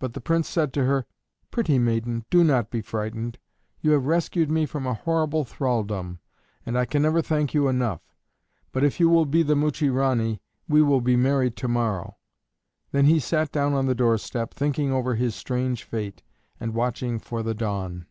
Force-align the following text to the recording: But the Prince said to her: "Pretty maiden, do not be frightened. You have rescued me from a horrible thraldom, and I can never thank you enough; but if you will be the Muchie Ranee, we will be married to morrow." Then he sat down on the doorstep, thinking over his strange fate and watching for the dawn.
But 0.00 0.14
the 0.14 0.20
Prince 0.20 0.48
said 0.48 0.72
to 0.72 0.84
her: 0.86 1.06
"Pretty 1.52 1.78
maiden, 1.78 2.24
do 2.30 2.42
not 2.42 2.68
be 2.68 2.80
frightened. 2.80 3.38
You 3.80 3.92
have 3.92 4.06
rescued 4.06 4.50
me 4.50 4.66
from 4.66 4.88
a 4.88 4.94
horrible 4.94 5.44
thraldom, 5.44 6.18
and 6.66 6.76
I 6.76 6.84
can 6.84 7.00
never 7.02 7.22
thank 7.22 7.54
you 7.54 7.68
enough; 7.68 8.00
but 8.72 8.82
if 8.82 8.98
you 8.98 9.08
will 9.08 9.24
be 9.24 9.44
the 9.44 9.54
Muchie 9.54 9.88
Ranee, 9.88 10.40
we 10.68 10.82
will 10.82 11.00
be 11.00 11.14
married 11.14 11.54
to 11.58 11.68
morrow." 11.68 12.16
Then 12.90 13.04
he 13.06 13.20
sat 13.20 13.52
down 13.52 13.72
on 13.72 13.86
the 13.86 13.94
doorstep, 13.94 14.52
thinking 14.52 14.90
over 14.90 15.14
his 15.14 15.36
strange 15.36 15.84
fate 15.84 16.24
and 16.58 16.74
watching 16.74 17.20
for 17.20 17.44
the 17.44 17.54
dawn. 17.54 18.06